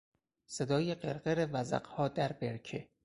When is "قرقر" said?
0.95-1.47